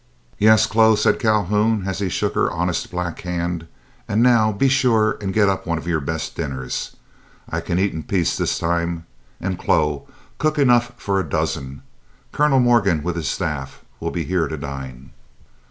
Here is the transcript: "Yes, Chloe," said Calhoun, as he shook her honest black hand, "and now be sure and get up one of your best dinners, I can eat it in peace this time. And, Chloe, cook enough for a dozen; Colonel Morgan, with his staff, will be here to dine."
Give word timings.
"Yes, 0.39 0.65
Chloe," 0.65 0.95
said 0.95 1.19
Calhoun, 1.19 1.83
as 1.87 1.99
he 1.99 2.09
shook 2.09 2.33
her 2.33 2.49
honest 2.49 2.89
black 2.89 3.19
hand, 3.21 3.67
"and 4.07 4.23
now 4.23 4.51
be 4.51 4.67
sure 4.67 5.11
and 5.21 5.31
get 5.31 5.47
up 5.47 5.67
one 5.67 5.77
of 5.77 5.85
your 5.85 5.99
best 5.99 6.35
dinners, 6.35 6.95
I 7.47 7.61
can 7.61 7.77
eat 7.77 7.91
it 7.93 7.93
in 7.93 8.01
peace 8.05 8.35
this 8.35 8.57
time. 8.57 9.05
And, 9.39 9.59
Chloe, 9.59 10.01
cook 10.39 10.57
enough 10.57 10.93
for 10.97 11.19
a 11.19 11.23
dozen; 11.29 11.83
Colonel 12.31 12.59
Morgan, 12.59 13.03
with 13.03 13.15
his 13.15 13.27
staff, 13.27 13.85
will 13.99 14.09
be 14.09 14.23
here 14.23 14.47
to 14.47 14.57
dine." 14.57 15.11